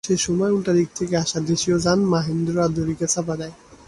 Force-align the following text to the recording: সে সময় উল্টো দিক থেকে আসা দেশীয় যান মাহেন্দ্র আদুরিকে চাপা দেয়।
সে 0.03 0.15
সময় 0.17 0.51
উল্টো 0.51 0.71
দিক 0.73 0.89
থেকে 0.95 1.15
আসা 1.17 1.39
দেশীয় 1.41 1.77
যান 1.79 1.99
মাহেন্দ্র 2.05 2.55
আদুরিকে 2.61 3.07
চাপা 3.07 3.35
দেয়। 3.37 3.55